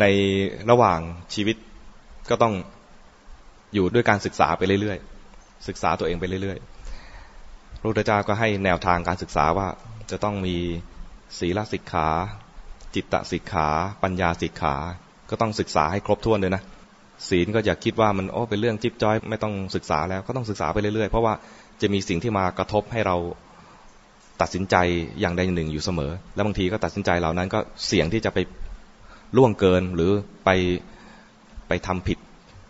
[0.00, 0.04] ใน
[0.70, 1.00] ระหว่าง
[1.34, 1.56] ชีวิต
[2.30, 2.54] ก็ต้อง
[3.74, 9.68] อยู่ด้วยการศึกษาไปเรื่อยๆ ศึกษาตัวเองไปเรื่อยๆพระพุทธเจ้าก็ให้แนวทางการศึกษาว่า
[10.10, 10.56] จะต้องมี
[11.38, 12.08] ศีลสิกขา
[12.94, 13.68] จิตตสิกขา
[14.02, 14.74] ปัญญาสิกขา
[15.30, 16.62] ก็ต้องศึกษาให้ครบถ้วนเลยนะ
[17.28, 21.34] ศีลก็อย่าคิดว่ามันโอ้เป็นเรื่องจิ๊บจ้อยไม่ต้องศึกษาแล้วก็ต้องศึกษาไปเรื่อยๆ เพราะว่า
[21.80, 23.16] จะมีสิ่งที่มากระทบให้เรา
[24.40, 24.76] ตัดสินใจ
[25.20, 28.38] อย่างใดอย่างหนึ่งอยู่เสมอ แล้วบางทีก็ตัดสินใจเหล่านั้นก็เสี่ยงที่จะไป
[29.36, 30.12] ล่วงเกินหรือ
[30.44, 30.50] ไป
[31.68, 32.18] ไปทำผิด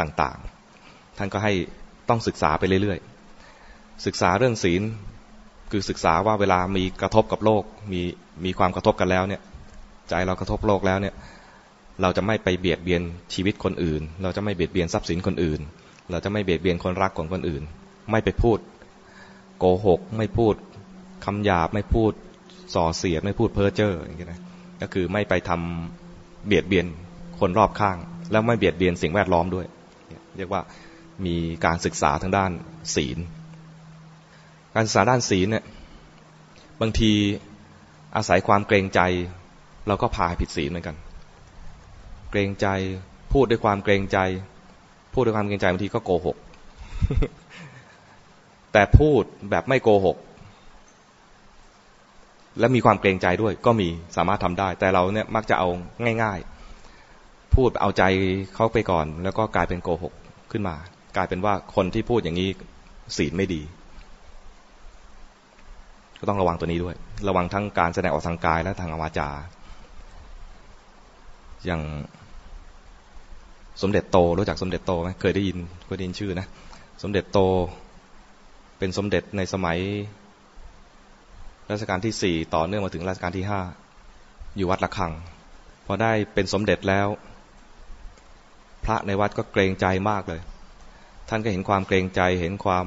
[0.00, 1.52] ต่างๆ ท่านก็ให้
[2.08, 4.82] ต้องศึกษาไปเรื่อยๆ ศึกษาเรื่องศีล
[5.70, 7.62] คือศึกษาว่าเวลามีกระทบกับโลก
[7.92, 8.00] มี
[8.44, 9.42] มีความกระทบกันแล้วเนี่ย
[10.08, 11.14] ใจเรากระทบโลกแล้วเนี่ย
[12.02, 13.02] เราจะไม่ไปเบียดเบียน
[13.34, 15.60] ชีวิตคนอื่น เราจะไม่เบียดเบียนทรัพย์สินคนอื่น
[16.10, 17.62] เราจะไม่เบียดเบียนคนรักของคนอื่น
[18.10, 18.58] ไม่ไปพูด
[19.58, 20.54] โกหก ไม่พูด
[21.24, 22.12] คำหยาบไม่พูด
[22.74, 24.40] ส่อเสียดไม่พูดเพ้อเจ้ออย่างเงี้ยนะ
[24.80, 26.01] ก็คือไม่ไปทำ
[26.46, 26.86] เบียดเบียน
[27.40, 27.96] คนรอบข้าง
[28.30, 29.66] แล้วไม่เบียดเบียนสิ่งแวดล้อมด้วย
[30.36, 30.62] เรียกว่า
[31.26, 32.50] มีการศึกษาทางด้าน
[32.94, 33.18] ศีล
[34.74, 35.64] การศึกษาด้านศีลเนี่ย
[36.80, 37.12] บางที
[38.16, 39.00] อาศัยความเกรงใจ
[39.86, 40.96] เราก็พาผิดศีลเหมือนกัน
[42.30, 42.66] เกรงใจ
[43.32, 44.18] พูดด้วยความเกรงใจ
[45.14, 46.36] พูดด้วยความเกรงใจบางทีก็โกหก
[48.72, 50.16] แต่พูดแบบไม่โกหก
[52.58, 55.68] และมีความเกรงใจด้วยก็มีสามารถทำได้ แต่เราเนี่ยมักจะเอา
[56.22, 56.38] ง่าย
[56.96, 58.02] ๆ พูดเอาใจ
[58.54, 60.12] เขาไปก่อน แล้วก็กลายเป็นโกหก
[60.52, 60.76] ขึ้นมา
[61.16, 62.50] กลายเป็นว่าคนที่พูดอย่างนี้
[63.16, 63.62] ศีลไม่ดี
[66.20, 66.96] ก็ต้องระวังตัวนี้ด้วย
[67.28, 69.28] ระวังทั้งการแสดงออกทางกายและทางวาจา
[71.64, 71.82] อย่าง
[73.82, 76.46] สมเด็จโตรู้จักสมเด็จโตไหมเคยได้ยินเคยได้ยินชื่อนะ
[77.02, 77.38] สมเด็จโต
[78.78, 79.78] เป็นสมเด็จในสมัย
[81.72, 83.60] รัชกาลที่สี่ต่อเนื่องมาถึงรัชกาลที่ห้า
[84.56, 85.12] อยู่วัดละคัง
[85.86, 87.08] พอได้เป็นสมเด็จแล้ว
[88.84, 90.40] พระในวัดก็เกรงใจมากเลย
[91.28, 92.86] ท่านก็เห็นความเกรงใจเห็นความ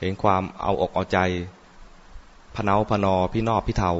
[0.00, 1.18] เห็นความเอาอกเอาใจ
[2.56, 3.92] พนาพนอพี่นอบพี่เทา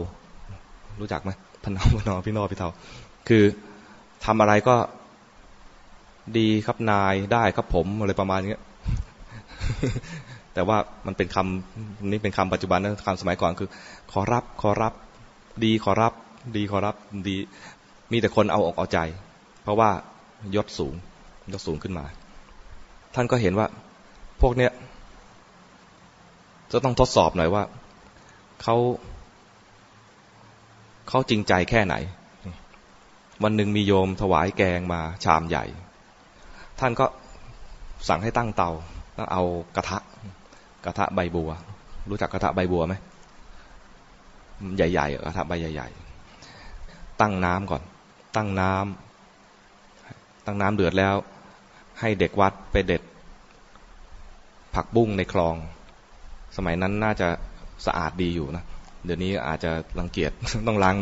[1.00, 1.31] รู้จักไหม
[1.65, 2.71] พนาพนอพี่นอบพี่เทา
[3.28, 3.44] คือ
[4.25, 4.76] ทำอะไรก็
[6.38, 8.60] ดีครับนายได้ครับผมอะไรประมาณนี้
[10.55, 13.69] แต่ว่ามันเป็นคำนี้เป็นคำปัจจุบันนะคำสมัยก่อนคือ
[14.13, 14.93] ขอรับขอรับ
[15.65, 16.13] ดีขอรับ
[16.57, 16.97] ดีขอรับ
[17.29, 17.37] ดี
[18.13, 18.99] มีแต่คนเอาออกเอาใจ
[19.63, 19.91] เพราะว่า
[20.57, 20.95] ยศสูง
[21.53, 22.05] ยศสูงขึ้นมา
[23.15, 23.67] ท่านก็เห็นว่า
[24.41, 24.73] พวกเนี้ย
[26.73, 27.63] จะต้องทดสอบหน่อยว่า
[28.63, 28.77] เขา
[31.09, 31.95] เขาจริงใจแค่ไหน
[33.43, 35.65] วันหนึ่งมีโยมถวายแกงมาชามใหญ่
[36.81, 37.07] ท่านก็
[38.09, 38.71] สั่งให้ตั้งเตา
[39.15, 39.43] แล้วเอา
[39.77, 39.99] กระทะ
[40.84, 41.50] กระทะใบบัว
[42.10, 42.94] รู้จักกระทะใบบัวไหม
[44.76, 45.88] ใหญ่ๆกระทะใบใหญ่
[46.54, 47.82] ๆ ตั้งน้ำก่อน
[48.37, 51.15] ตั้งน้ำตั้งน้ำเดือดแล้ว
[52.00, 53.03] ให้เด็กวัดไปเด็ด
[54.75, 55.56] ผักบุ้งในคลอง
[56.56, 57.28] สมัยนั้นน่าจะ
[57.87, 58.65] สะอาดดีอยู่นะ
[59.04, 60.32] เดี๋ยวนี้อาจจะรังเกียจ
[60.66, 60.97] ต้องล้าง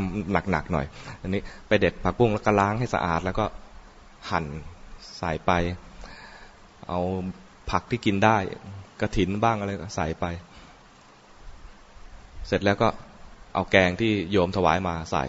[0.51, 0.87] หนักๆหน่อย
[1.23, 3.47] อันนี้ไปเด็ดผักบุ้งแล้วก็ล้างให้สะอาด แล้วก็
[4.31, 4.45] หั่น
[5.19, 5.53] ใส่ไป
[6.89, 7.01] เอา
[7.71, 8.37] ผักที่กินได้
[9.01, 10.27] กระถินบ้างอะไรใส่ไป
[12.47, 12.89] เสร็จแล้วก็
[13.55, 15.25] เอาแกงที่โยมถวายมาใส่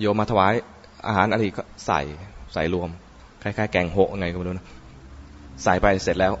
[0.00, 0.52] โยมมาถวาย
[1.06, 2.00] อาหารอะไรก็ใส่
[2.54, 2.88] ใส่รวม
[3.42, 4.66] คล้ายๆแกงโหไงก็ไม่รู้นะ
[5.64, 6.32] ใส่ไปเสร็จแล้ว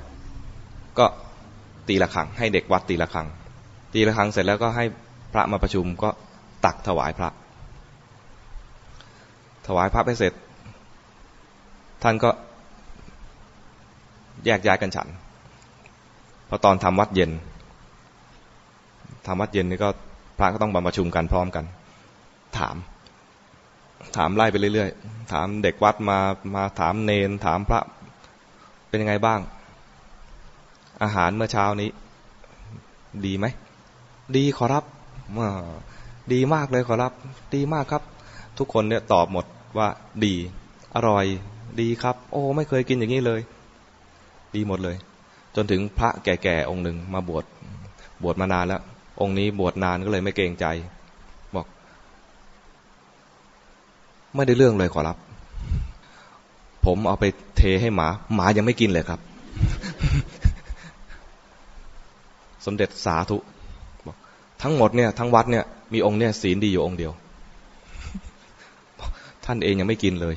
[0.98, 1.06] ก็
[1.88, 3.26] ตีละครัง ให้เด็กวัดตีละครัง
[3.94, 4.84] ตีละครังเสร็จแล้วก็ให้
[5.32, 6.10] พระมาประชุมก็
[6.64, 7.30] ตักถวายพระ
[9.66, 10.32] ถวายพระไปเสร็จ
[12.02, 12.30] ท่านก็
[14.44, 15.08] แยกย้ายกันฉัน
[16.48, 17.30] พอตอนทำวัดเย็น
[19.26, 19.88] ทำวัดเย็นนี่ก็
[20.38, 21.64] พระก็ต้องมาประชุมกันพร้อมกัน
[22.58, 22.76] ถาม
[24.16, 26.18] ถามไล่ไปเรื่อยๆ ถามเด็กวัดมา
[26.54, 27.80] มาถามเนน ถามพระ
[28.88, 29.40] เป็นยังไงบ้าง
[31.02, 31.90] อาหารเมื่อเช้านี้
[33.26, 33.46] ดีไหม
[34.36, 34.84] ดีขอรับ
[36.32, 37.12] ดีมากเลยขอรับ
[37.54, 38.02] ดีมากครับ
[38.58, 39.44] ทุกคนเนี่ยตอบหมด
[39.78, 39.88] ว่า
[40.24, 40.34] ดี
[40.94, 41.24] อร่อย
[41.80, 43.40] ดีครับ โอ้ ไม่เคยกินอย่างนี้เลย
[44.54, 44.96] ดีหมดเลย
[45.56, 47.44] จนถึงพระแก่ๆองค์หนึ่งมาบวช
[48.22, 48.82] บวชมานานแล้ว
[49.20, 50.66] องค์นี้บวชนานก็เลยไม่เกรงใจ
[51.54, 51.66] บอก
[54.34, 55.16] ไม่ได้เรื่องเลยขอรับ
[56.84, 57.24] ผมเอาไป
[57.56, 59.20] เทให้หมา หมายังไม่กินเลยครับ
[62.66, 63.36] สมเด็จสาธุ
[64.06, 64.16] บอก
[64.62, 67.12] ทั้งหมดเนี่ยทั้งวัดเนี่ยมีองค์เนี่ยศีลดีอยู่องค์เดียว
[69.44, 70.34] ท่านเองยังไม่กินเลย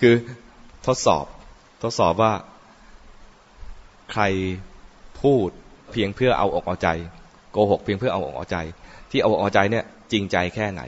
[0.00, 0.14] คือ
[0.86, 1.24] ทดสอบ
[1.82, 2.32] ทดสอบว่า
[4.12, 4.22] ใคร
[5.22, 5.48] พูด
[5.92, 6.88] เพียงเพื่อเอาอกเอาใจ
[7.52, 8.56] โกหกเพียงเพื่อเอาอกเอาใจ
[9.10, 10.82] ที่เอาอกเอาใจเนี่ย จริงใจแค่ไหน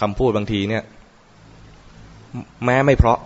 [0.00, 0.82] คำพูดบางทีเนี่ย
[2.64, 3.18] แม้ไม่เพราะ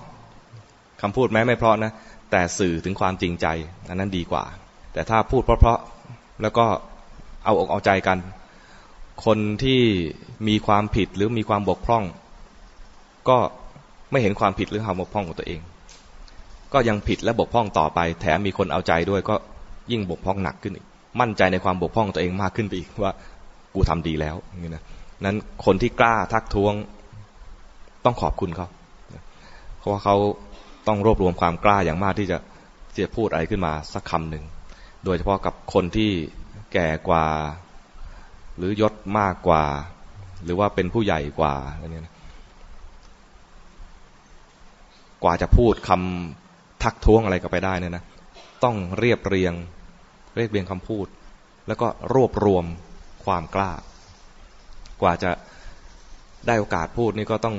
[1.03, 1.93] คำพูดแม้ไม่เพราะนะ
[2.31, 3.47] แต่สื่อถึงความจริงใจ
[3.89, 4.45] อันนั้นดีกว่า
[4.93, 6.67] แต่ถ้าพูดเพราะๆแล้วก็
[7.45, 8.19] เอาอกเอาใจกัน
[9.25, 9.81] คนที่
[10.49, 12.05] มีความผิดหรือมีความบกพร่อง
[13.29, 13.39] ก็
[14.11, 15.61] ไม่เห็นความผิดหรือความบกพร่องของตัวเอง
[16.73, 19.35] ก็ยังผิดและบกพร่องต่อไป แถมมีคนเอาใจด้วยก็
[19.91, 20.87] ยิ่งบกพร่องหนักขึ้นอีก
[21.21, 23.13] มั่นใจในความบกพร่องตัวเองมากขึ้นไปอีกว่า
[23.75, 24.83] กูทำดีแล้วนี่นะ
[25.25, 26.75] นั้นคนที่กล้าทักท้วง
[28.05, 28.69] ต้องขอบคุณเขา
[29.79, 30.17] เพราะว่าเขา
[30.87, 32.39] ต้องรวบรวมความกล้าอย่างมากที่จะ
[32.97, 34.45] จะพูดอะไรขึ้นมาสักคำหนึ่ง
[35.05, 36.11] โดยเฉพาะกับคนที่
[36.73, 37.27] แก่กว่า
[38.57, 39.65] หรือยศมากกว่า
[40.45, 42.15] หรือว่าเป็นผู้ใหญ่กว่าอะไรเงี้ย
[45.23, 46.48] กว่าจะพูดคำ
[46.83, 48.05] ทักท้วงอะไรก็ไปได้เนี่ยนะ
[48.65, 49.55] ต้องเรียบเรียง
[50.37, 51.07] เรียบเรียงคำพูด
[51.67, 52.65] แล้วก็รวบรวม
[53.25, 53.73] ความกล้า
[55.03, 55.31] กว่าจะ
[56.47, 57.57] ได้โอกาสพูดนี่ก็ต้อง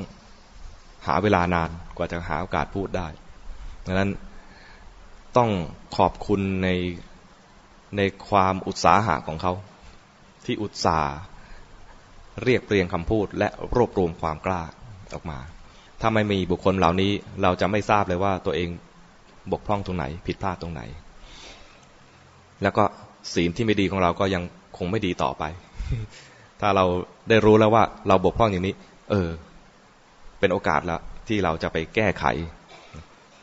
[1.08, 3.08] หาเวลานานกว่าจะหาโอกาสพูดได้
[3.86, 4.10] ดังนั้น
[5.38, 5.50] ต้อง
[5.98, 6.70] ขอบคุณใน
[7.98, 9.54] ในความอุตสาหะของเขา
[10.46, 11.00] ที่อุตสา
[12.44, 14.62] เรียกเรียงคำพูด และรวบรวมความกล้า
[15.14, 15.40] ออกมา
[16.02, 17.12] ถ้าไม่มีบุคคลเหล่านี้
[17.42, 18.70] เราจะไม่ทราบเลยว่าตัวเอง
[19.52, 20.82] บกพร่องตรงไหน ผิดพลาดตรงไหน
[22.64, 22.84] แล้วก็
[23.34, 24.44] ศีลที่ไม่ดีของเราก็ยัง
[24.78, 25.44] คงไม่ดีต่อไป
[26.62, 26.86] ถ้าเรา
[27.30, 28.74] ได้รู้แล้วว่า เราบกพร่องอย่างนี้
[29.10, 29.30] เออ
[30.40, 32.26] เป็นโอกาสล้วที่เราจะไปแก้ไข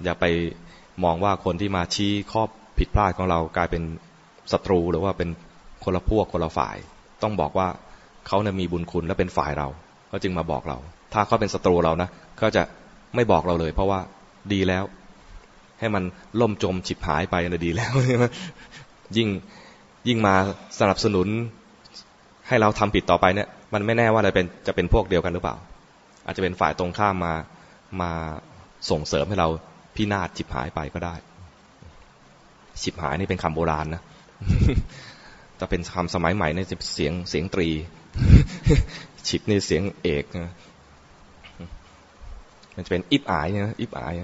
[0.05, 0.25] อย่าไป
[1.05, 2.43] มองว่าคนที่มาชี้ข้อ
[2.79, 3.83] ผิดพลาดของเรากลายเป็น
[4.53, 5.29] ศัตรูหรือว่าเป็น
[5.85, 6.77] คนละพวกคนละฝ่าย
[7.23, 7.69] ต้องบอกว่า
[8.27, 9.69] เขาเนี่ยมีบุญคุณและเป็นฝ่ายเรา
[10.09, 10.79] เขาจึงมาบอกเรา
[11.13, 12.09] ถ้าเขาเป็นศัตรูเรานะ
[12.41, 12.63] ก็จะ
[13.15, 14.01] ไม่บอกเราเลย เพราะว่า
[14.53, 14.85] ดีแล้ว
[15.81, 16.05] ให้มัน
[16.41, 17.93] ล่มจมฉิบหายไปนะดีแล้ว
[19.17, 19.29] ยิ่ง
[20.09, 20.35] ยิ่งมา
[20.81, 21.29] สนับสนุน
[22.49, 25.57] ให้เราทำผิดต่อไปเนี่ยมันไม่แน่ว่าอะไรเป็นจะเป็นพวกเดียวกันหรือเปล่า
[26.25, 27.35] อาจจะเป็นฝ่ายตรงข้ามมา
[28.01, 28.11] มา
[28.91, 29.49] ส่งเสริมให้เรา
[29.97, 31.15] พินาศจิบหายไปก็ได้
[32.83, 34.03] ฉิบหายนี่เป็นคำโบราณนะ
[35.61, 36.61] จะเป็นคำสมัยใหม่ใน
[36.95, 37.69] เสียงเสียงตรี
[39.29, 40.55] ฉิบนี่เสียงเอกนะ
[42.77, 44.15] มันจะเป็นอิบอายนะอิบอาย